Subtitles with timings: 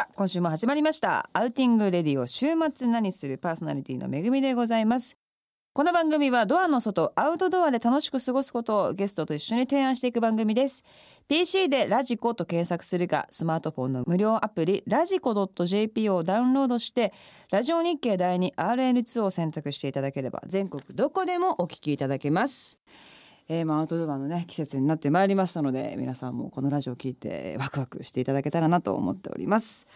[0.00, 1.28] さあ今週も始まりました。
[1.34, 5.18] Outing Radio 週末何するパーソナリティのめぐみでございます。
[5.74, 10.84] この番組はドアの外アウトドアで楽しく過ごすことをゲストと一緒に提案していく番組です。
[11.28, 15.34] PC でラジコと検索するかスマートフォンの無料アプリラジコ
[15.66, 17.12] .jp をダウンロードして
[17.50, 22.78] ラジオ日経第2 RN2 を選択していただければ全国どこでもお聞きいただけます。
[23.52, 29.88] えー、まあアウトドアのね季節になってまいりましたので皆さんもこのラジオを聞いてワクワクしていただけたらなと思っております。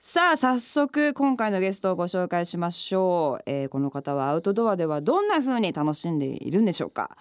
[0.00, 7.16] さあ早速今回のゲストをご紹介しましょう、えー、この方はアウトドアではどんな風に楽しんでいるんでしょうか？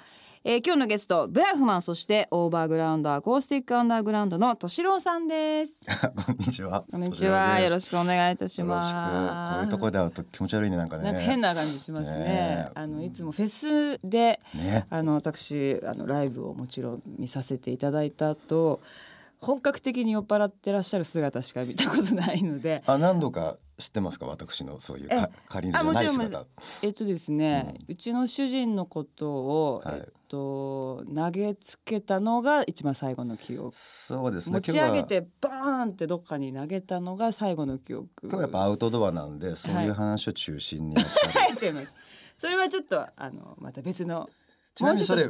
[0.49, 5.81] えー、今日のゲストブラフマンそしてオーバーグラウンドアコースティックアンダーグラウンドの敏郎さんです。
[6.25, 6.85] こんにちは。
[6.89, 7.59] こんにちは。
[7.59, 8.93] よろしくお願いいたします。
[8.93, 11.03] こういうところで会うと気持ち悪いねなんかね。
[11.03, 18.79] なんか変な感じしますね、ね、あのいつもフェスで、ね、あの私あのライブをもちろん見させていただいた後
[19.39, 22.83] 本格的に酔っ払ってらっしゃる姿しか見たことないので。
[22.85, 24.25] あ何度か知ってますか？
[24.25, 26.45] 私のそういうか仮じゃない姿。
[26.81, 33.77] えっとですね、うん、うちの主人のことを、はい、えっと投げつけたのが一番最後の記憶。
[33.77, 34.53] そうですね。
[34.53, 38.09] 持ち上げてバーンってどっかに投げたのが最後の記憶。
[38.23, 41.87] 今日やっぱアウトドアなんでそういう話を中心にやっぱり、 はい、
[42.35, 44.27] それはちょっとあのまた別の
[44.77, 45.27] ちなみにそれ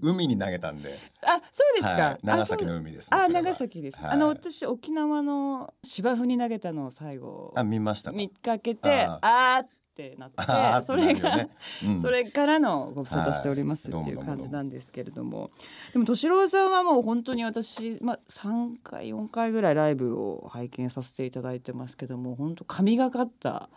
[0.00, 0.98] 海に投げたんで。
[1.22, 1.88] あ、そうですか。
[1.88, 4.00] はい、長崎の海です、ね、あ、長崎です。
[4.00, 7.52] はい、あの私沖縄の芝生に投げたのを最後。
[7.54, 11.50] あ、見ました見かけて、ああってなって、それが、ね
[11.84, 15.50] うん、 それからのご無沙汰しておりますっていう感じなんですけれども。
[15.92, 23.68] でも敏郎さんはもう本当に私まあ三回四回ぐらいライブを拝見させていただいてますけども、本当神がかった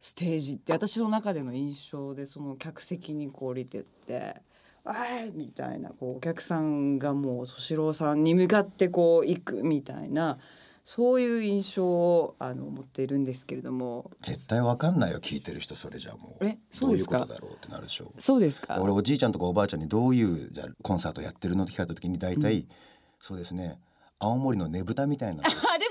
[0.00, 4.42] ステージって私の中での印象でその客席にこう降りてって。
[4.86, 10.38] あいみたいなこうお客さんがもう敏郎さんに向かってこう行くみたいな
[10.84, 14.12] そういう印象をあの持っているんですけれども。
[14.22, 16.46] 絶対わかんないよ聞いてる人それじゃもう。
[16.46, 17.18] えそうですか？
[17.18, 18.22] どういうことだろうってなるでしょう。
[18.22, 18.78] そうですか？
[18.80, 22.68] 俺おじいちゃんとかおばあちゃんにどういうじゃコンサートやってるのって聞かれた時に大体、うん、
[23.18, 23.80] そうですね
[24.20, 25.42] 青森のねぶたみたいな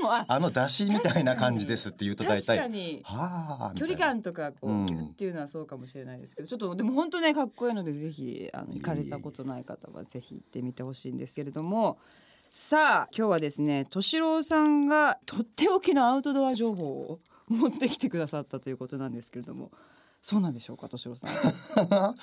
[0.05, 2.57] もああの出汁みたいな感じですって言うと大体
[3.03, 11.97] はあ距離感とかこう、ギュっていうのはそうかもしれないですけどちょっとでも本当ねかっこいいのでぜひあの行かれたことない方はぜひ行ってみてほしいんですけれども。
[12.47, 19.71] さあ今日はですね敏郎さんがとっておきのアウトドア情報を持ってきてくださったということなんですけれども
[20.21, 21.31] そうなんでしょうか敏郎さん。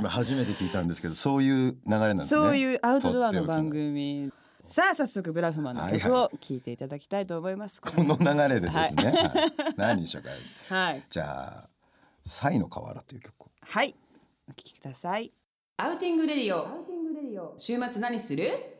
[0.00, 2.40] 今初めて聞いたんですけどそういう流れなんですね。
[2.40, 10.74] そういうアウトドアの番組さあ早速ブラフマンの曲を聴いていただきたいと思います、はいはい、この流れでですね、はい、何にしようか。
[10.74, 11.02] はい。
[11.08, 11.68] じゃあ
[12.26, 13.94] 「賽の河原」という曲はい。
[14.48, 15.32] お聴きください。
[15.76, 17.54] Outing Radio。
[17.56, 18.77] 週末何する？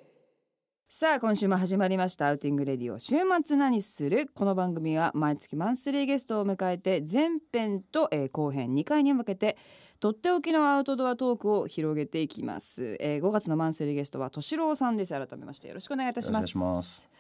[0.91, 2.99] さあ今週も始まりました Outing Radio。
[2.99, 4.26] 週末何する？
[4.34, 9.59] この番組は毎月マンスリーゲストを迎えて前編と、えー、後編2回に分けて
[10.00, 15.12] とっておきのアウトドアトークを広げていきます、えー、5月のマンスリーゲストは敏郎さんです。
[15.12, 17.10] 改めましてよろしくお願いいたします。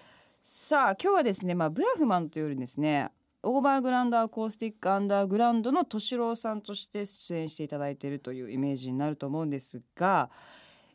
[0.42, 3.10] さあ今日はですねまあブラフマンというよりですね
[3.42, 10.30] オーバーグラウンドアコースティックアンダーグラウンドの敏郎さんとして出演していただいているというイメージになると思うんですが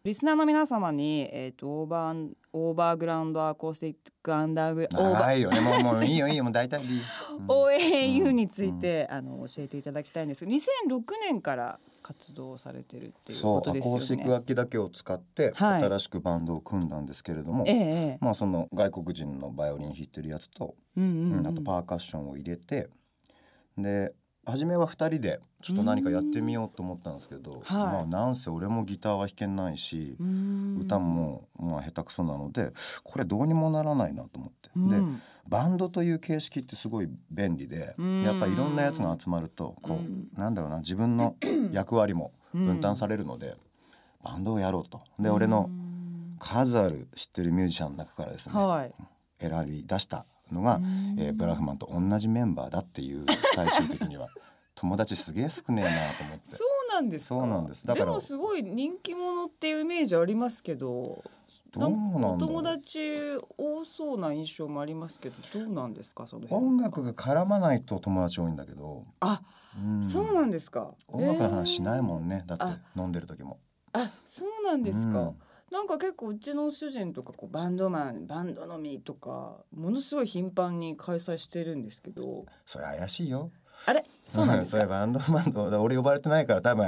[0.05, 5.61] リスナーの皆様に、えーと、オーバーオーバーグラウンドアコースティックアンダーグ長いよね。
[5.61, 6.83] もうもういいよいいよもう大体。
[6.83, 7.01] いい、
[7.39, 13.91] うん、OAU について、うん、あの教えていただきたいんですけど2006年から活動されてるっていうことですよね。
[13.91, 22.89] アコースティック楽器だけを使って新しくバンドを組んだんですけれども、はい、まあその外国人のバイオリン弾いてるやつと、うん、あとパーカッションを入れて
[23.77, 24.13] で
[24.45, 30.17] 初めは2人でちょっと何かやってみようと思ったんですけど、まあなんせ俺もギターは弾けないし
[30.79, 32.71] 歌もまあ下手くそなので
[33.03, 35.01] これどうにもならないなと思って、で
[35.47, 39.99] バンドという形式ってすごい便利でやっぱいろんなやつが集まるとこ
[40.35, 41.35] うなんだろうな自分の
[41.71, 43.55] 役割も分担されるので
[44.23, 45.01] バンドをやろうと。
[45.19, 45.69] で俺の
[46.39, 48.93] 数ある知ってるミュージシャンの中からですね、はい、
[49.39, 50.79] 選び出したのが、
[51.17, 53.25] えー、ブラフマンと同じメンバーだっていう
[53.55, 54.27] 最終的には。
[54.75, 56.47] 友達すげえ少ねえなと思って。
[56.47, 57.85] そうなんですそうなんです。
[57.85, 61.23] だからでもすごい人気者っていうイメージありますけど
[61.71, 66.25] どうなん友達多そうな印象もありますけどどうなんですか？
[66.27, 69.05] その音楽が絡まないと友達多いんだけど。
[69.19, 69.41] あ、
[69.77, 70.95] うん、そうなんですか？
[71.07, 72.65] 音楽の話しないもんね、だって
[72.99, 73.59] 飲んでる時も。
[73.93, 75.35] あそうなんですか、うん
[75.73, 82.45] なんか結構うちの主人とかこうバンドマンバンドのみとかものすごい頻繁に開催してるんですけど。
[82.63, 83.49] それ怪しいよ。
[83.87, 84.05] あれ？
[84.27, 86.85] そうなんです それバンドマンド俺呼ばれてないから多分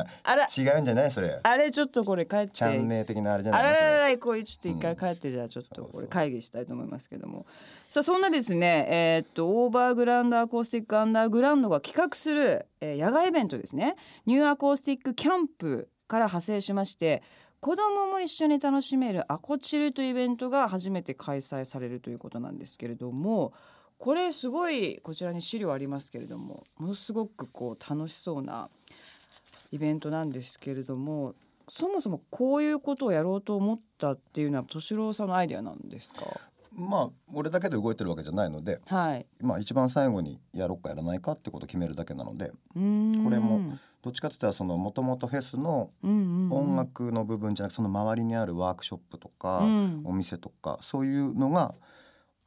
[0.55, 1.39] 違うんじゃないそれ。
[1.41, 2.51] あれちょっとこれ帰って。
[2.53, 3.61] チャンネル的なあれじゃない？
[3.61, 7.47] あらららこれちょっと一回帰ってじゃあちょっとこれ会議したいと思いますけども。
[7.89, 13.95] さあそんなですねえー、っとオーバーグラウンドアコースティックアンダーグラウンドが企画する、えー、野外イベントですね。
[14.27, 17.23] ニューアコースティックキャンプから派生しまして
[17.61, 23.53] 子どもも一緒に楽しめるアコチルというイベントが初めて開催されるということなんですけれども
[23.97, 28.69] これすごいこちらに資料ありますけれどもものすごくこう楽しそうな
[29.71, 31.33] イベントなんですけれども
[31.69, 36.25] そもそもこういうことをやろうと思ったっていうのは敏郎さんのアイデアなんですか？
[36.73, 49.61] まあ俺だけで動いてるわけじゃないので、はい、まあ一番最後にやろうかやらないかってことを決めるだけなのでこれもどっちかって言ったらもともとフェスの音楽の部分じゃなくてその周りにあるワークショップとか、
[50.03, 51.73] お店とかそういうのが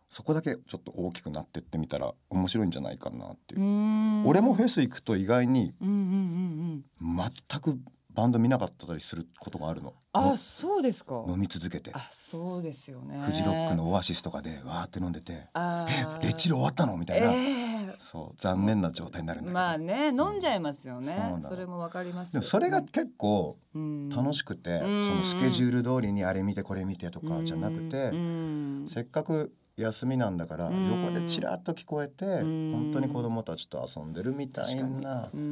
[0.09, 4.25] そこだけちょっと大きくなってってみたら面白いんじゃないかなっていう。
[4.25, 7.77] 俺もフェス行くと意外に全く
[8.19, 9.95] バンド見なかったりすることがあるの。
[10.13, 11.25] あそうですか。
[11.29, 11.93] 飲み続けて。
[11.95, 13.23] あそうですよね。
[13.25, 35.43] フジロックのオアシスとかでわーって飲んでて「えレッチリ終わったの?」みたいな、えー、そう残念な状態になるんだまあね飲んじゃいますよね、うん、それもわかります、ね、でもそれが結構楽しくて、うん、そのスケジュール通りにあれ見てこれ見てとかじゃなくて、うん、せっかく休みなんだから横でちらっと聞こえて本当に子供たちと遊んでるみたいなそう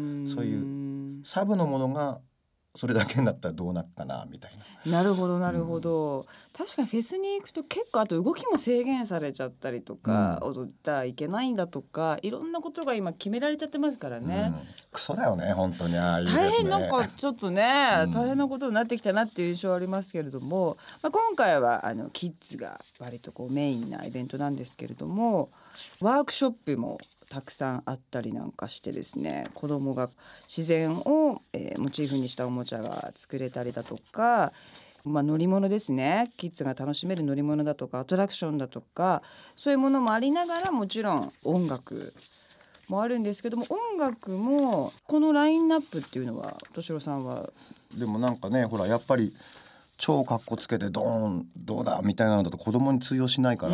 [0.45, 2.21] いうサブのものが
[2.77, 4.53] それだけになったらどうなっかなみたい
[4.85, 4.93] な。
[4.93, 6.27] なるほどなるほど、うん、
[6.57, 14.53] 確かにフェスに行くと結構あと動きも制限されちゃったりとか、うん、踊ったらいけないんだとかいろんなことが今決められちゃってますからね。
[14.55, 15.97] うん、クソだよね本当に。
[15.97, 17.63] ああいい、ね、大変なんかちょっとね、
[18.13, 25.51] 大変なことになってきたなっていう印象ありますけれども、まあ、今回はあのキッズが割とこうメインなイベントなんですけれども
[26.01, 30.09] ワークショップもたくさんあったりなんかしてですね子どもが
[30.47, 34.53] 自然を、えー、モチーフにしたおもちゃが作れたりだとか、
[35.05, 36.31] まあ、乗り物ですね。
[36.37, 39.23] キッズが楽しめる乗り物だとかアトラクションだとか
[39.57, 42.13] そういうものもありながらもちろん音楽
[42.89, 47.51] もあるんですけども音楽もこのラインナップっていうのは敏郎さんは？
[47.97, 49.35] でもなんかねほらやっぱり
[49.99, 53.73] 超かっこつけてドーンどうだみたいなのだと子供に通用しないから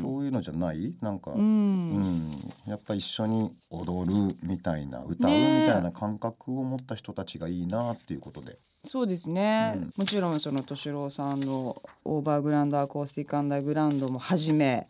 [0.00, 0.94] そういうのじゃない？
[1.00, 8.58] なんか、うん、うん、やっぱ一緒に踊るみたいな歌うみたいな感覚を持った人たちがいいなっていうことで。
[8.84, 14.88] そうですね、うん、もちろんその敏郎さんのオーバーグラウンドアコースティックアンダーグラウンドもはじめ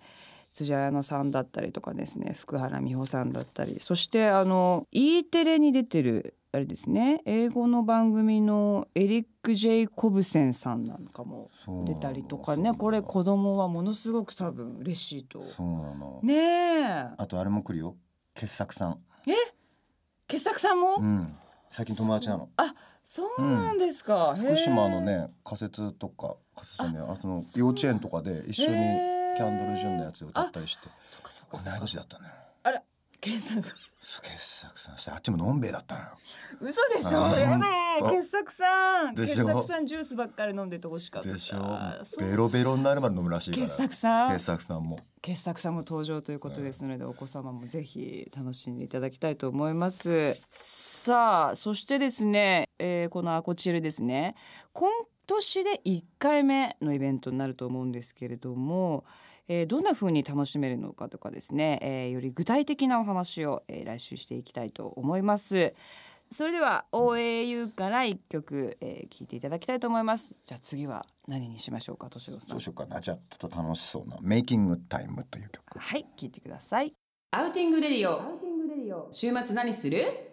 [0.54, 7.22] 辻彩乃さんだったりとかですね福原美穂さんだったりそしてあの E テレに出てるあれですね。
[7.24, 11.50] 英語の番組のエリック・ジェイ・コブセンさんなんかも
[11.86, 12.74] 出たりとかね。
[12.74, 15.42] これ子供はものすごく多分嬉しいと。
[15.42, 16.20] そうなの。
[16.22, 16.34] ね
[16.82, 16.84] え。
[17.16, 17.96] あとあれも来るよ。
[18.34, 18.98] 傑作さん。
[19.26, 19.32] え？
[20.28, 21.34] 傑作さんも、うん、
[21.68, 22.48] 最近友達なの。
[22.56, 28.76] あそうなんですか、うん、福島のね仮設とか仮設じゃあその幼稚園とかで一緒に
[29.36, 30.88] キャンドル・ジュンのやつ歌ったりして。
[31.04, 32.26] そうかそうか同い年だったね
[32.62, 32.82] あら
[33.20, 33.68] 傑作
[34.02, 36.00] 傑作さんしてあっちものんべえだったの
[36.60, 41.78] 嘘でしょやだ傑作さん傑作さんジュースばっかり飲んでてほしかったでしょ。
[42.18, 50.36] ベロベロになるまで飲むらしい傑作さん傑作さんも傑作さんも登場ということですので、お子様もぜひ楽しんでいただきたいと思います。
[50.50, 54.34] さあそしてですね、えー、このアコチルですね。
[54.72, 54.90] 今
[55.32, 59.04] 年で1回目のイベントになると思うんですけれども
[59.48, 65.74] えー、どんな風に楽しめるのかとかですね、えー、より具体的なお話を、えー、来週していきたいと思います。
[66.30, 70.34] それでは OAU から一曲、えー、聞いていただきたいと思います。
[70.46, 72.48] じゃあ次は何にしましょうか敏郎さん。
[72.48, 73.00] どうしようかな。
[73.00, 75.78] じゃあちょっと楽しそうなメイキングタイムという曲。
[75.78, 76.94] はい聞いてください。
[77.32, 79.08] Outing Radio。
[79.10, 80.31] 週末何する？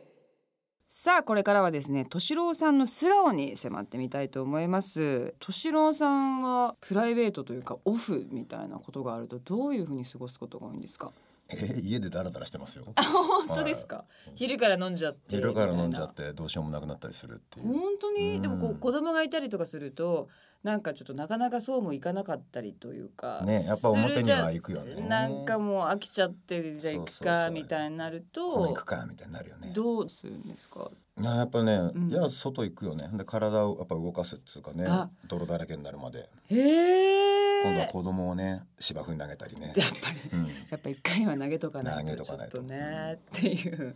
[0.92, 5.36] さあこれからはですね敏郎さんの素顔に迫ってみたいと思います。
[5.40, 11.12] 敏郎さんはプライベートというかオフみたいなことがあるとどういうふうに過ごすことが多いんですか？
[11.52, 12.86] えー、家でダラダラしてますよ。
[12.96, 17.68] 本当ですか、はい、昼から飲んじゃって昼から飲んじゃってどうしようもなくなったりするっていう。
[17.68, 18.42] 本当に？
[18.42, 20.30] でもこう子供がいたりとかすると
[20.64, 25.02] なんかちょっとなかなかそうもいかなかったりというかねやっぱ表には行くよね。
[25.08, 29.72] なんかもう飽きちゃってじゃあ行くかみたいになると行くかみたいになるよね。
[29.74, 30.92] どうするんですか？
[31.22, 33.10] やっぱね、うん、いや外行くよね。
[33.14, 34.88] で体をやっぱ動かすっつうかね
[35.28, 36.30] 泥だらけになるまで。
[36.50, 37.29] へえ
[37.64, 39.74] 今度は子供をね芝生に投げたりね。
[39.76, 43.96] やっぱり、うん、やっぱ一回は投げとかないとちょっとね、っていう。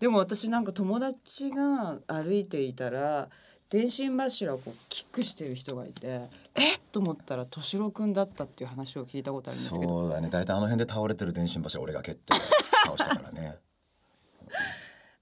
[0.00, 3.28] でも私なんか友達が歩いていたら
[3.70, 10.00] 電信柱をこうキックしてる人がいてえっと思ったら敏郎君だったっていう話を聞いたことあるんですけど。
[10.00, 10.28] そうだね。
[10.30, 12.34] 大体あの辺で倒れてる電信柱俺が蹴って
[12.84, 13.56] 倒したからね。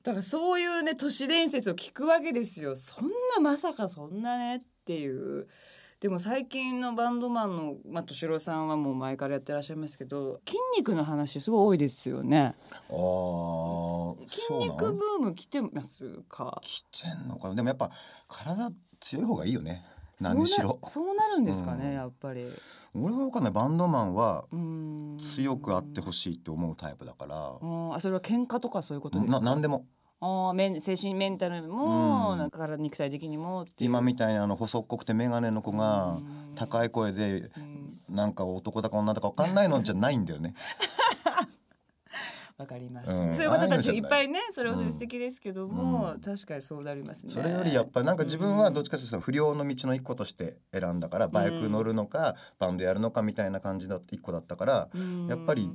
[0.02, 2.74] だからそういうね都市伝説を聞くわけですよ。
[2.74, 5.46] そんなまさかそんなねっていう
[6.00, 12.54] でも最近のバンドマンの、まあ、敏郎さんはもう前からやってらっしゃいますけど筋肉の話すごい多いですよね。
[12.88, 16.58] あ筋肉ブーム来てますか？
[16.62, 17.54] 来てんのかな？
[17.54, 17.90] でもやっぱ
[18.28, 19.84] 体強い方がいいよね。
[20.18, 20.78] 何しろ。
[20.88, 22.46] そうなるんですかね、うん、やっぱり。
[22.94, 23.52] 俺は分かんない。
[23.52, 24.46] バンドマンは
[25.18, 27.36] 強くあってほしいって思うタイプだから。
[27.36, 29.40] あそれは喧嘩とかそういうことですか？
[29.40, 29.84] な何でも
[30.22, 36.18] あ精神メンタルも、うん、なんか肉体的にも今みたいにあの細っこくて眼鏡の子が
[36.56, 37.50] 高い声で、
[38.10, 40.54] なんか男だか女だか分かんないのじゃないんだよね。
[42.58, 47.32] わかります、うん、そういう方たちいっぱいねそれはそれ素敵ですけども、うん、確かにそうなりますね。
[47.32, 54.88] それよりやっぱなんか自分はどっちかというと不良の道の一個として選んだからバイク乗るのか、バンドやるのかみたいな感じだ一個だったから、
[55.26, 55.70] やっぱり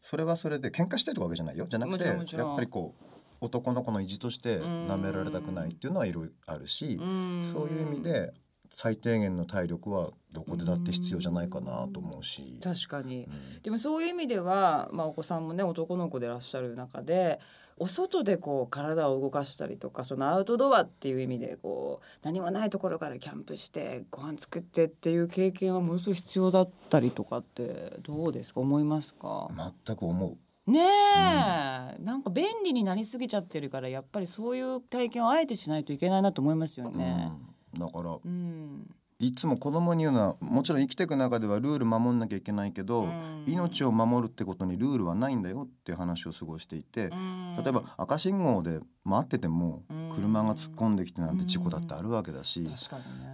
[0.00, 1.66] それはそれで喧嘩してるわけじゃないよ。
[1.68, 8.32] じゃなくてやっぱりこう男の子の意地として舐められたくないっていうのはいろいろあるしそういう意味で
[8.70, 12.60] 最低限の体力はどこでだって必要じゃないかなと思うし。
[12.62, 17.40] 確かに、うん、でもそういう意味では、まあ、お子さんもね男の子でいらっしゃる中で
[17.80, 28.60] お外でこう体を動かしたりとかそのアウトドアっていう意味でこう何もないところからキャンプしてご飯作ってっていう経験はものすごい必要だったりとかってどうですか？
[28.60, 29.48] 思いますか？
[29.86, 30.36] 全く思う
[30.68, 37.32] ねえ、うん、なんか便利になりすぎちゃってるからやっぱりそういう体験をあえてしないといけないなと思いますよね。
[37.74, 38.86] うん、だから、うん、
[39.20, 49.82] いつも子供に言うのはもちろん生きていく中ではルール守んなきゃいけないけど、うん、命を守るってことにルールはないんだよっていう話を過ごしていて、うん、例えば赤信号で待ってても
[50.14, 52.70] 車が突っ込んできてなんて事故だってあるわけだし、ね、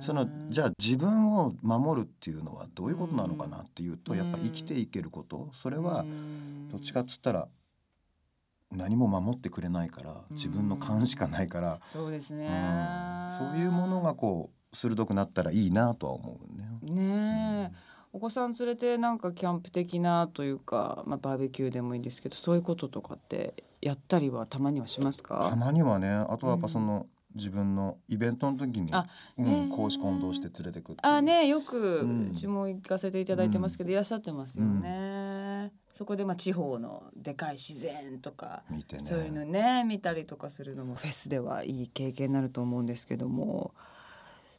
[0.01, 5.51] そのじゃあ自分を守るっていうのはどういうことなのかなっていうと、やっぱ生きていけること。
[5.53, 6.07] それは
[6.71, 7.49] どっちかっつったら
[8.73, 12.49] 何も守ってくれないから自分の勘しかないから、そうですね、
[13.39, 16.39] そういうものがこう鋭くなったらいいなとは思
[16.85, 17.03] うね。
[17.03, 17.73] ね
[18.13, 25.49] お子さん連れてなんかキャンプ的なというか、まあ、バーベキューでもいいですけどそういうこととかってやったりはたまにはしますか？
[25.51, 26.09] たまにはね。
[26.09, 28.93] あとはやっぱその、うん、自分のイベントの時に、
[29.37, 35.73] うん、講師混同して連れてくあねよくうちも行かせていただいてますけど、うん、いらっしゃってますよね。
[35.93, 43.75] そこでまあ地方のでかい自然とか、ね、そういうのね見たりとかするのもフェスではいい経験になると思うんですけども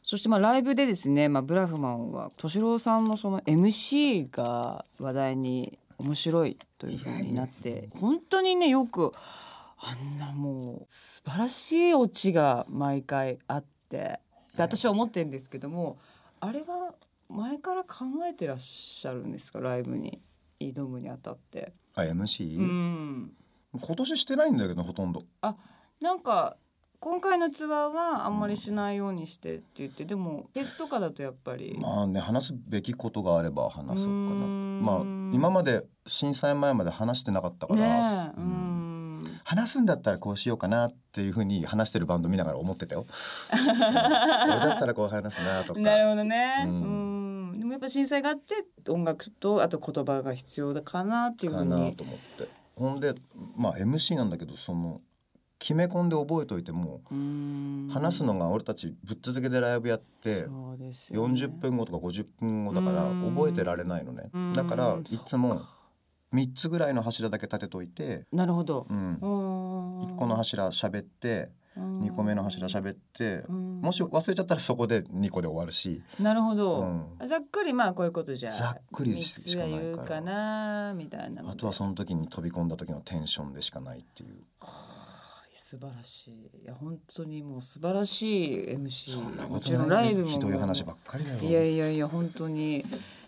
[0.08, 9.10] そしてまあライブでですね、まあ、ブラフマンは敏郎さんのその MC が話題に面白いというふうになって本当にねよく
[9.78, 14.20] あんなもう素晴らしいオチが毎回あって
[14.56, 15.98] 私は思ってるんですけども
[16.38, 16.94] あれは
[17.28, 19.58] 前から考えてらっしゃるんですか？
[19.58, 20.20] ライブに
[20.60, 21.72] 挑むにあたって。
[21.96, 22.58] あ MC?
[22.60, 23.32] うん
[23.72, 25.20] 今年してないんだけどほとんど。
[25.40, 25.56] あ
[26.00, 26.56] なんか
[27.00, 34.96] 今回のツアーはあんまりしないようにしてって言ってでもフェスとかだとやっぱりまあね話すべきことがあれば話そうかなまあ
[35.32, 38.76] 今まで震災前まで話してなかったから、ね、うん
[39.44, 43.06] 話すんだったらこうしようかなっていうふうに話してるバンド見ながら思ってたよ。
[43.52, 43.64] 俺
[44.58, 45.80] だったらこう話すなとか。
[45.80, 46.64] なるほどね。
[46.66, 51.70] うん、でもやっぱ震災があって音楽とあと言葉が必要だかなっていうふうに。
[51.70, 52.48] かなと思って。
[52.74, 53.14] ほんで
[53.56, 55.00] まあ MC なんだけどその
[55.58, 57.00] 決め込んで覚えといても
[57.90, 64.30] 話すのが俺たちぶっ続けでライブやって40分後とか50分後だから覚えてられないのね。
[64.54, 65.62] だからいつも
[66.34, 69.14] 3つぐらいの柱だけ立てといてなるほど、うん、
[70.02, 76.02] 1個の柱喋って2個目の柱喋ってもし忘れちゃったらそこで2個で終わるし。
[76.20, 76.80] なるほど、
[77.20, 81.48] うん、ざっくりまあこういうことじゃざっくりしかないかなみたいな。
[81.48, 84.36] あとはその時に飛び込んだ時のテンションでしかないっていう。
[85.68, 86.62] 素晴らしい。
[86.62, 90.28] いや本当にもう素晴らしい MC もちろんライブも。
[90.28, 91.40] ひどい話ばっかりだよ。
[91.40, 92.84] いやいやいや本当に。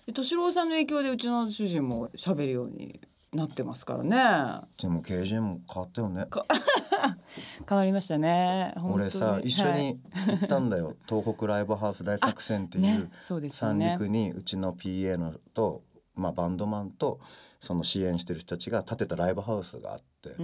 [0.06, 3.00] 敏郎さんの影響でうちの主人も喋るように
[3.32, 4.68] なってますからね。
[4.80, 6.26] でも KJ も変わったよね。
[7.68, 8.72] 変わりましたね。
[8.84, 13.10] 俺さ一緒に行ったんだよ、はい、東北ライブハウス大作戦っていう、
[13.50, 15.82] 三陸にうちの PA のと
[16.14, 17.20] まあ、バンドマンと
[17.60, 20.30] その支援してる人たちが建てたライブハウスがあって。
[20.30, 20.36] で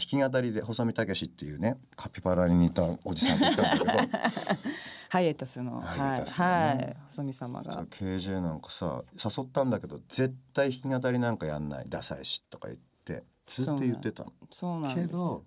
[0.00, 3.92] 弾き語りで細見武っていうねカピバラに似たおじさんがいたんだけど。
[5.10, 5.80] ハイエタスの。
[5.80, 7.84] ハイエタス、ね、はい、はい、細見様が。
[7.84, 11.84] KJ なんかさ誘ったんだけど絶対弾き語りなんかやんない。
[11.88, 13.24] ダサいしとか言って。
[13.46, 14.32] ずっと言ってたの。
[14.50, 15.44] そうなんけど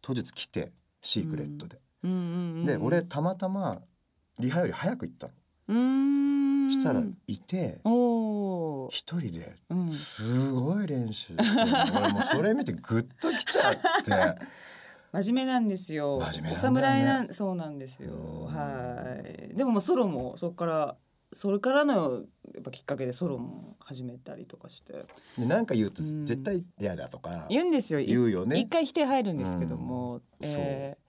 [0.00, 2.10] 当日来てシークレットで、うん。
[2.10, 3.82] うんうんうん、で俺たまたま
[4.38, 5.32] リハより早く行ったの
[6.70, 7.80] したらいて
[8.90, 9.54] 一人で
[9.88, 11.42] すごい練習して、
[11.96, 14.56] 俺もそれ見てグッときちゃって。
[15.12, 16.18] 真面目なんですよ。
[16.20, 18.46] 真面目、ね、お侍なんそうなんですよ。
[18.46, 19.56] はい。
[19.56, 20.96] でももうソロもそこから
[21.32, 25.06] それからのやっぱきっかけでソロも始めたりとかして。
[25.38, 28.00] でなんか言うと絶対嫌だとか、言うんですよ。
[28.00, 28.58] 言うよね。
[28.58, 31.05] 一回否定入るんですけども、うん、えー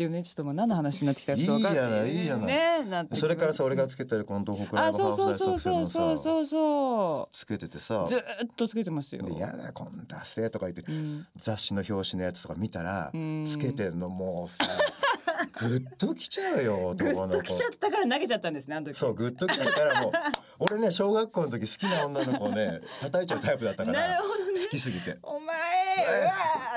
[0.00, 8.06] っていうねちょっともう何の話になってきたかいいじゃないいいじゃない、ね、それからさ俺がつけてるこの東北ライブハウス大作戦のさそうそうそうつけててさ。
[8.08, 8.20] ずっ
[8.56, 9.22] とつけてますよ。
[9.22, 14.64] でやだこんなせとか言って、うん、雑誌の表紙のやつとか見たら、うん、つけてんのもうさ
[15.60, 18.96] グッときちゃうよグッときちゃったから投げちゃったんですねあの時。
[18.96, 20.12] そうグッときちゃったらもう
[20.60, 25.18] 俺ね小学校の時好きな女の子をね叩いちゃうタイプだったから 好きすぎて。
[25.22, 25.56] お前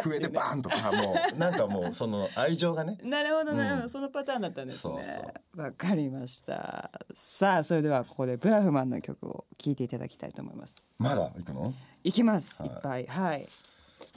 [0.04, 2.98] 笛でバーンとかもう なんかもうその愛情がね。
[3.04, 5.34] なるほどなるほど、うん、そのパターンだったんですね。
[5.56, 6.92] わかりました。
[7.16, 10.96] さあそれではここでブラフマンの曲を聴いていただきたいと思います。
[11.00, 11.74] まだ行くの？
[12.04, 13.06] 行きます、はい、いっぱい。
[13.08, 13.50] はい。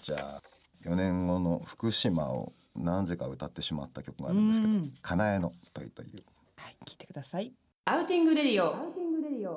[0.03, 0.43] じゃあ
[0.83, 6.25] 4年後の福島をなぜか歌ってしまった曲があるんですけど「かなえの問い」という。
[6.57, 7.53] はい、聞いてください。
[7.85, 8.97] Outing Radio。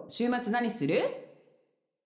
[0.08, 1.29] 週末何する？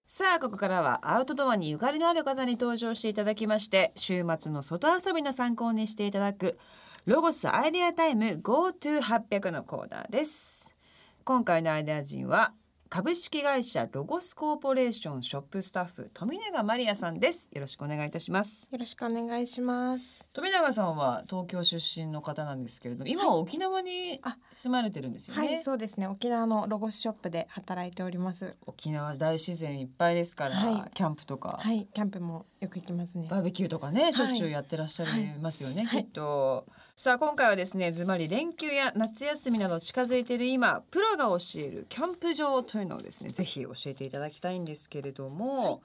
[0.05, 6.59] さあここからはアウトドアにゆかりのある方に登場していただきまして週末の外遊びの参考にしていただく
[7.05, 10.75] ロゴスアイデアタイム GoTo800 のコーナーです。
[11.25, 12.53] 今回のアイデア人は
[12.93, 17.49] 株式会社ロゴスコーポレーションショップスタッフ富永マリアさんです。
[17.51, 18.69] よろしくお願いいたします。
[18.71, 20.23] よろしくお願いします。
[20.31, 24.21] 富永さんは東京出身の方なんですけれど今は沖縄に
[24.53, 26.05] 住まれてるんですよね、はい、そうですね。
[26.05, 28.51] 沖縄のロゴスショップで働いております。
[28.67, 31.57] 沖縄大自然いっぱいですから、はい、キャンプとか。
[31.59, 33.27] はいキャンプもよく行きますね。
[33.27, 45.81] バーベキューとかねしょっちゅうやってらっしゃいますよね、はい、きっと、さあ今回はですねずばり連休や夏休みなど近づいている今プロが教えるキャンプ場というのをですねぜひ教えていただきたいんですけれども、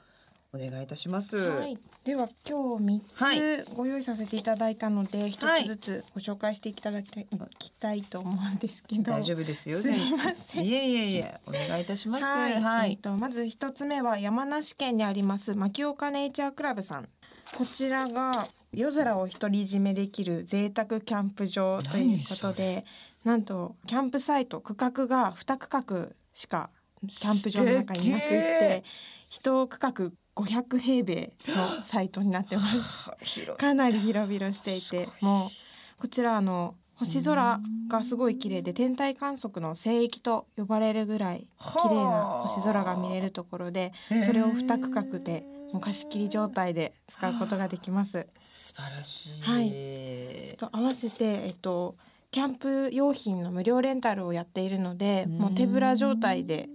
[0.53, 1.37] お願いいたします。
[1.39, 3.03] はい、では今日三
[3.39, 9.13] つご用意させていただいたので一、つずつご紹介していただきたい、はい、きたいと思うんですけど。
[9.13, 9.81] 大丈夫ですよ。
[9.81, 10.65] すみません。
[10.69, 12.25] いえいえいえお願いいたします。
[12.25, 12.61] はい。
[12.61, 17.09] はい、えっとまず一つ目は山梨県にあります牧岡ネイチャークラブさん。
[17.57, 22.85] こちらが夜空を独り占めできる贅沢キャンプ場ということで
[23.25, 26.71] なんとキャンプサイト区画が2区画しか
[27.07, 28.85] キャンプ場の中になくって
[29.29, 29.93] 一区画
[30.37, 33.11] 500平米のサイトになってます。
[33.57, 43.93] かなり広々していてもうこちらあの星空がすごい綺麗で天体観測の聖域と呼ばれるぐらい綺麗な星空が見えるところで
[44.25, 48.27] それを2区画でもう貸し切り状態で使うことができます。
[48.39, 49.43] 素晴らしい。
[49.43, 50.57] はい。
[50.57, 51.97] と合わせてえっと
[52.31, 56.69] キャンプ用品の無料レンタルをやっているので、もう手ぶら状態で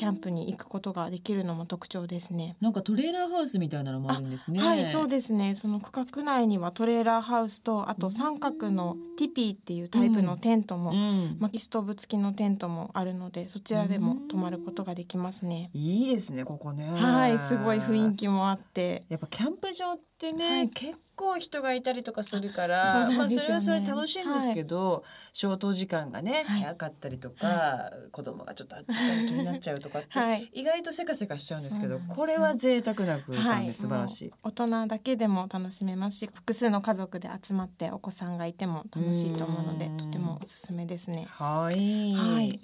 [0.00, 2.56] キャンプに行くことができるのも特徴ですね。
[2.58, 4.58] なんかトレーラーハウスみたいなのもあるんですね。
[4.58, 5.54] はい、そうですね。
[5.54, 15.68] その区画内にはトレーラーハウスとあと三角のティピーっていうタイプのテントも、うん、薪ストーブ付きのテントもあるので、そちらでも泊まることができますね。
[15.74, 16.88] いいですね、ここね。
[16.88, 25.02] はい、すごい雰囲気もあって、やっぱキャンプ場ってね、はい、結構人がいたりとかするから、ね、まあそれはそれ楽しいんですけど、はい、
[25.32, 41.26] 消灯時間がね、早かったりとか、はい、子供がちょっとあっちから気になっちゃうとかって、意外とせかせかしちゃうんですけど、これは贅沢な空間で素晴らしい、大人だけでも楽しめますし複数の家族で集まってお子さんがいても楽しいと思うのでとてもおすすめですね。
[41.30, 42.60] はい、はい。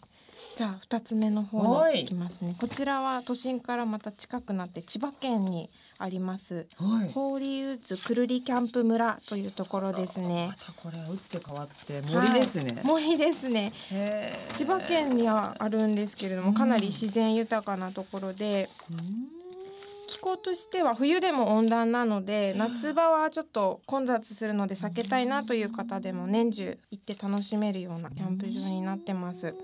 [0.55, 2.57] じゃあ二つ目の方に行きますね。
[2.59, 10.48] こちらは都心からまた近くなって千葉県にあります、はい、ホーリーウッズくるりキャンプ村というところですね。
[10.48, 13.72] またこれ打って変わって森ですね、はい、森ですね。
[14.54, 18.68] 千葉県にはあるんですけれどもかなり自然豊かなところで、
[20.06, 29.54] 気候としては冬でも温暖なので夏場はちょっと混雑するので避けたいなという方でも年中行って楽しめるようなキャンプ場になってます。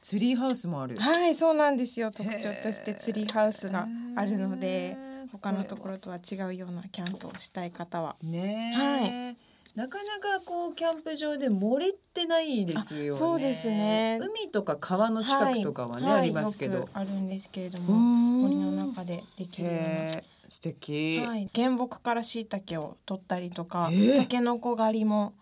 [0.00, 0.96] ツリーハウスもある。
[0.96, 2.10] はい、そうなんですよ。
[2.10, 5.09] 特徴としてツリーハウスがあるので。
[5.32, 8.16] 他のところとは違うようなキャンプをしたい方は。
[8.22, 13.12] ねはいなかなかこうキャンプ場で森ってないですよね。
[13.12, 14.18] そうですね。
[14.20, 16.88] 海とか川の近くとかはね、はい、ありますけど。
[16.92, 20.22] あるんですけれども、森の中でできるような。
[20.48, 21.20] 素敵。
[21.24, 21.48] はい。
[21.54, 25.34] 原木から椎茸を取ったりとか、タケノコ狩りも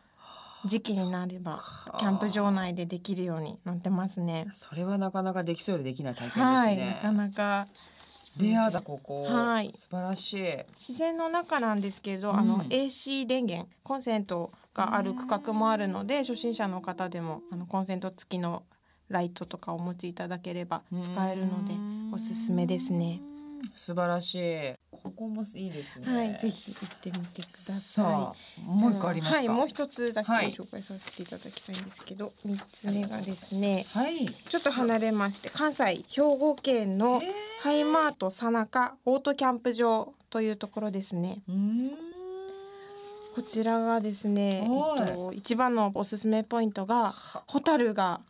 [0.67, 1.63] 時期になれば
[1.99, 4.49] キャンプ場内でできるようになってますね。
[4.53, 6.45] それはなかなかできそうでできない体験ですね。
[6.45, 7.69] はい、なかなか
[8.39, 9.25] レアだここ。
[9.25, 9.73] はい。
[9.73, 10.53] 素晴らしい。
[10.77, 18.63] 自然の中なんですけど、うん、あの AC 電源コンセントがある区画もあるので、初心者の方でもあのコンセント付きの
[19.09, 21.75] ライトとかお持ちいただければ使えるので
[22.15, 23.21] おすすめですね。
[23.75, 24.75] 素晴らしい。
[24.91, 26.17] ここもいいですね。
[26.17, 28.61] はい、ぜひ行ってみてください。
[28.61, 37.23] もう一個ありますはい、もう一つだけ紹介させていただきたいんですけど、三、はい、つ目がですね、はい、ちょっと離れまして関西兵庫県の
[37.63, 41.43] ハイマートさなかオートキャンプ場というところですね。
[43.35, 44.69] こちらがですね、
[44.99, 47.15] えっと、一番のおすすめポイントが
[47.47, 48.21] ホタルが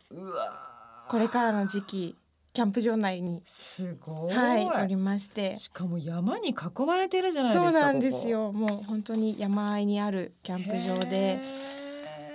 [1.07, 2.15] これからの時期
[2.59, 5.55] キャンプ場内にすごい、はい、おりまして。
[5.55, 8.51] しかも山に囲まれてるじゃないですかそうなんですよ。
[8.51, 11.39] もう本当に山あいにあるキャンプ場で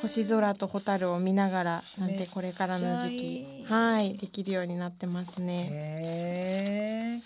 [0.01, 7.21] 星空と蛍を見ながらなんてこれからの時期はいできるようになってますね。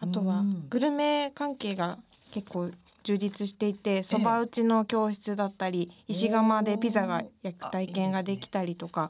[0.00, 1.98] あとはグルメ関係が
[2.30, 2.70] 結構
[3.08, 9.08] 充実していてそば打ちの教室だったり、石窯でピザが焼く体験ができたりとか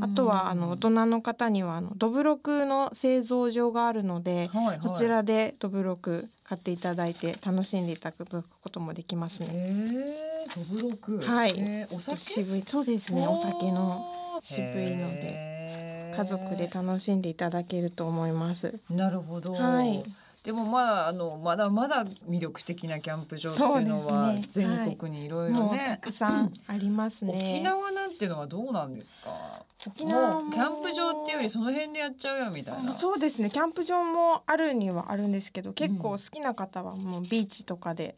[0.00, 10.14] あとはあの大人の方にはあのどぶろくの製造場があるので、はいはい、こちらでどぶろく買っていただいて楽しんでいただくこともできますね。
[10.54, 11.18] どぶろく。
[11.18, 12.18] はい、お酒？
[12.18, 18.80] 渋いそうですねお酒の渋いので家族で楽しんでいただけると思います。
[18.88, 19.52] なるほど。
[19.52, 20.02] はい。
[20.46, 27.32] でもまああのまだまだ魅力的なキャンプ場っていうのは全国にいろいろね、たくさんありますね。
[27.34, 29.64] 沖縄なんていうのはどうなんですか？
[29.88, 32.92] 沖縄キャンプ場っていうよりその辺でやっちゃうよみたいな。
[32.92, 33.50] そうですね。
[33.50, 38.16] キャンプ場もあるにはあるんですけど、結構好きな方はもうビーチとかで。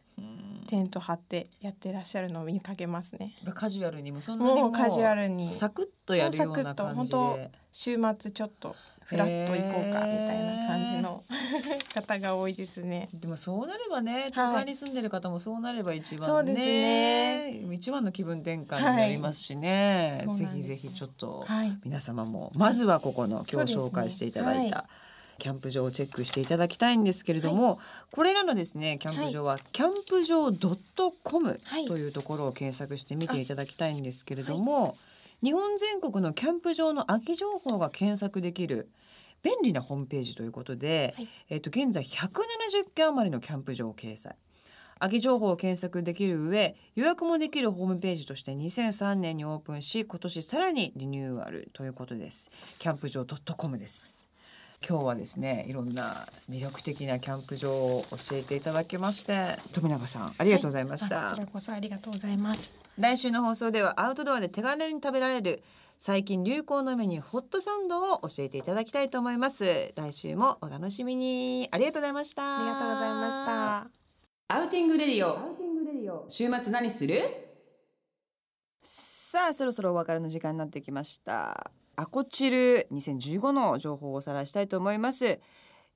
[0.67, 3.33] テント張ってやってらっしゃるのを見かけますね。
[3.55, 7.49] カジュアルにもそんなにもカジュアルにサクッとやるような感じで。
[7.71, 8.75] 週末ちょっと
[9.09, 11.23] フラッと行こうかみたいな感じの
[11.95, 13.09] 方が多いですね。
[13.11, 17.73] でもそうなればね、都会に住んでる方もそうなれば一番ね、ね。
[17.73, 20.23] 一番の気分転換になりますしね。
[20.27, 21.47] はい、ぜひぜひちょっと
[21.83, 24.85] 皆様もまずはここの今日紹介していただいた。
[25.39, 27.77] キャンプ場をチェックしていただきたいんですけれども、はい、
[28.11, 30.51] これらのですねキャンプ場は、キャンプ場
[31.23, 34.93] .com というところを検索して見ていただきたいんですけれども、はい、
[35.43, 38.89] 日本全国のキャンプ場の空き情報が検索できる
[39.41, 44.35] 便利なホームページということで、はい、えっと現在170件余りのキャンプ場を掲載。
[44.99, 52.51] 空き情報を検索できる上予約もできるホームページとして2003年にオープンし今年さらにリニューアルということです。
[52.79, 54.28] キャンプ場 .com です
[54.87, 62.75] 今日はですねいろんな魅力的なキャンプ場を教えていただきまして富永さんありがとうございました、はい、こちらこそありがとうございます。
[62.97, 65.63] 来週の放送ではアウトドアで手軽に食べられる
[65.97, 69.91] 最近流行のメニューホットサンドを教えていただきたいと思います。
[69.95, 71.67] 来週もお楽しみに。
[71.71, 72.41] ありがとうございました。
[72.41, 74.55] ありがとうございました。
[74.55, 76.25] Outing Radio。
[76.29, 77.21] 週末何する？
[78.81, 85.41] さあそろそろお別れの時間になってきましたアコチル2015の情報をおさらいしたいと思います。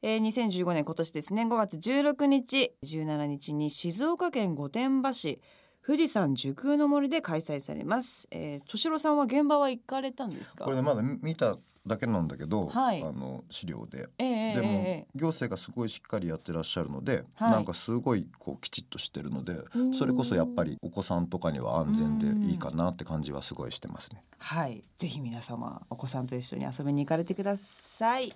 [0.01, 5.39] えー、2015年今年ですね5月16日17日に静岡県御殿場市
[5.85, 8.27] 富士山受空の森で開催されます。
[8.31, 10.63] えー、敏郎さんは現場は行かれたんですか？
[10.63, 19.57] これねまだ見ただけなんだけど、はい、あの資料で、えー、でも、行政がすごいしっかりやってらっしゃるので、はい、なんかすごいこうきちっとしてるので
[19.93, 24.23] それこそやっぱりお子さんとかには安全でいいかなって感じはすごいしてますね。
[24.39, 28.31] はいぜひ皆様お子さんと一緒に遊びに行かれてください。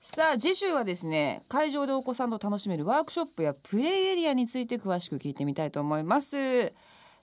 [0.00, 6.72] さあ次週はですね会場でお子さんと楽しめるワークショップやプレイエリアについて詳しく聞いてみたいと思います。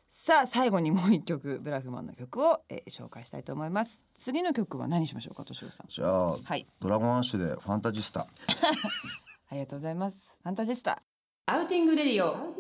[0.10, 4.10] さあ最後にもう一曲ブラフマンの曲を、えー、紹介したいと思います。
[4.14, 5.88] 次の曲は何しましょうかとしさん。
[5.90, 8.22] じゃあ、はい、 Dragon Ash でファンタジスタ。
[9.50, 10.38] ありがとうございます。
[10.42, 11.02] ファンタジスタ。
[11.48, 12.58] Outing Radio。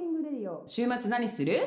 [0.66, 1.60] 週末何する？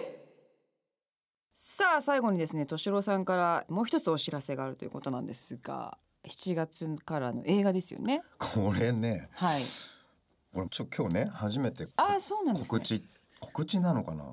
[1.54, 8.22] さあ最後にですね敏郎さんからもう一つお知らせがあるということなんですが7月からの映画ですよね。
[8.38, 9.28] これね。
[9.33, 9.62] はい。
[10.54, 13.04] 俺ちょ今日ね初めてあそうなん、ね、告知
[13.38, 14.24] 告知なのかな？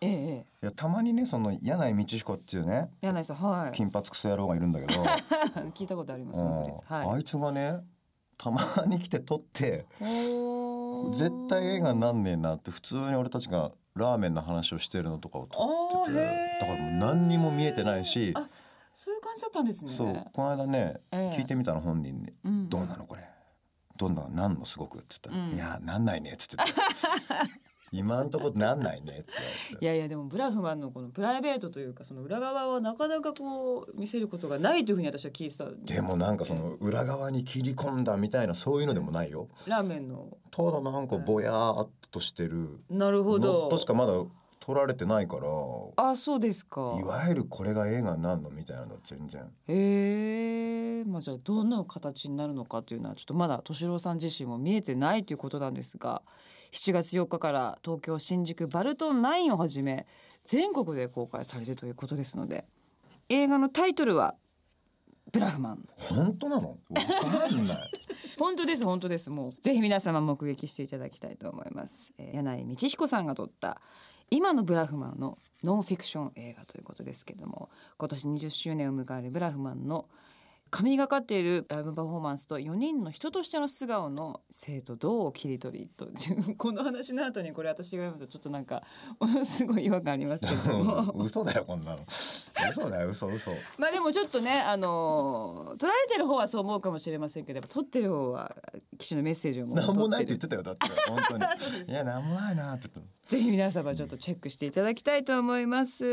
[0.00, 3.72] ええ、いやたまにねその柳井道彦っていうね柳井さんはい。
[3.72, 5.02] 金髪クソ野郎がいるんだけど。
[5.74, 7.80] 聞いたことあります、はい、あいつがね
[8.36, 9.86] たまに来て撮って
[11.12, 18.34] 絶対映画になんねえなって普通に俺たちがラーメンの話をしてるのとかを撮っててだからもう何にも見えてないし
[18.96, 19.92] そういう感じだったんですね。
[19.94, 23.28] そうこの間ね、えー、聞いてみたの本人に、うん、どうなのこれ？
[23.98, 26.56] どんななんのすごく」っつったら「うん、いやなんないね」っつって
[27.92, 39.48] 今んとこなんないねっていやいやでもブラフマンのこのプライベートというかその裏側はなかなかこう見せることがないというふうに私は聞いてたでもなんかその裏側に切り込んだみたいなそういうのでもないよ。
[39.66, 40.36] ラーメンの。
[40.50, 42.80] ただなんかぼやっとしてる。
[42.88, 43.68] なるほど。
[43.68, 44.12] としかまだ
[44.66, 45.42] 撮られてないから
[45.94, 46.98] あそうですか。
[47.00, 49.42] いわゆるこれが映画になるのみたいなの全然。
[49.68, 56.22] へえまあじゃあどんな形になるのかというのはちょっとまだ敏郎さん自身も見えてないということなんですが
[56.72, 60.04] 7月4日から東京新宿バルトン9をはじめ
[60.44, 62.64] 全国で公開されるということですので
[63.28, 64.34] 映画のタイトルは
[65.32, 65.86] ブラフマン。
[65.96, 66.70] 本当なの？
[66.70, 66.76] わ
[67.40, 67.90] かんない。
[68.38, 69.30] 本当です本当です。
[69.30, 73.80] もうぜひ皆様目撃していただきたいと思います、えー、柳井道彦さんが撮った
[74.30, 80.06] 今のブラフマンのノンフィクション映画ということですけども今年20周年を迎えるブラフマンの
[80.70, 86.08] 神がかっているライブパフォーマンスと4人の人としての素顔の生徒どう切り取りと
[86.58, 88.82] この話の後にこれ私が読むとちょっとなんか
[89.44, 91.12] すごい違和感ありますけども。
[91.24, 91.98] 嘘だよこんなの。
[92.70, 93.50] 嘘だよ嘘嘘。
[93.78, 98.54] まあでもちょっとねあの撮られてる方はそう思うかもしれませんけど撮ってる方は
[98.98, 100.86] 騎士のメッセージをも何もないって言ってたよだって。
[101.08, 101.44] 本当に。
[101.88, 106.04] いや何もないなって言ったぜひ皆様ちょっとチェックしていただきたいと思います。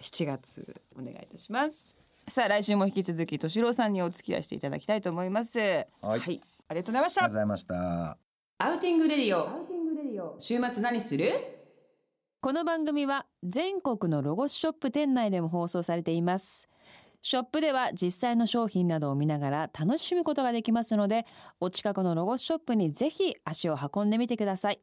[0.00, 1.99] 7月お願いいたします
[2.30, 5.58] さあ来週も引き続き敏郎さんにお付き合いしていただきたいと思います。
[5.58, 7.24] はい、はい、ありがとうございました。
[7.24, 8.18] ありがとうございました。
[8.58, 10.36] Outing Radio。
[10.38, 11.32] 週末何する？
[12.40, 16.68] この番組は全国のロゴスショップ店内でも放送されています。
[17.20, 21.26] ショップでは実際の商品などを見ながら楽しむことができますので
[21.58, 24.80] お近くのロゴスショップにぜひ足を運んでみてください。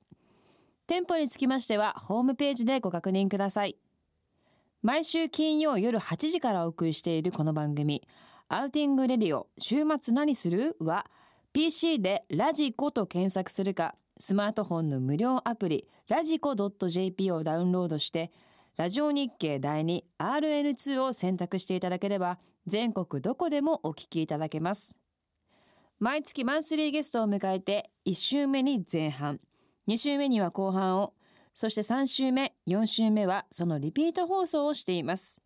[0.85, 3.75] 店舗につきましてはホームページでご確認ください
[4.83, 8.03] 毎週金曜夜8時からお送りしているこの番組
[8.47, 10.77] Outing Radio 週末何する？
[10.79, 11.07] は
[11.51, 18.31] PC でラジコと検索するかスマートフォンの無料アプリラジコ .jp をダウンロードして
[18.77, 22.37] ラジオ日経第 2RN2 を選択していただければ
[22.67, 24.95] 全国どこでもお聞きいただけます。
[25.99, 29.39] 毎月マンスリーゲストを迎えて1週目に前半
[29.87, 31.13] 2週目には後半を
[31.59, 35.41] そして3週目、4週目はそのリピート放送をしています。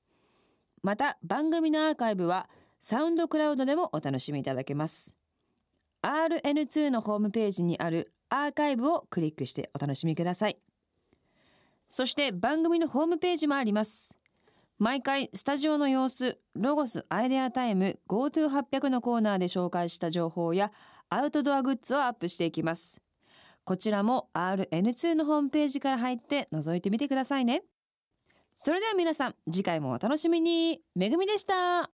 [0.84, 2.50] また番組のアーカイブは
[2.82, 5.18] サウンドクラウドでもお楽しみいただけます。
[6.02, 10.58] RN2 のホームページにあるアーカイブをクリックしてお楽しみください。
[11.88, 14.18] そして番組のホームページもあります。
[14.80, 20.74] 毎回スタジオの様子、ロゴスアイデアタイム GoTo800 のコーナーで紹介した情報や
[21.10, 23.02] アウトドアグッズをアップしていきます。
[23.64, 27.64] こちらも RN2 のホームページから入って覗いてみてくださいね。
[28.54, 30.82] それでは皆さん、次回もお楽しみに。
[30.94, 31.90] めぐみでした。